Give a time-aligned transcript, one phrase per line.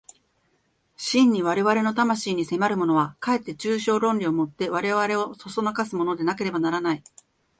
[0.97, 7.03] 真に我々の魂に迫るものは、かえって抽象論理を以て我々を唆すものでなければならない。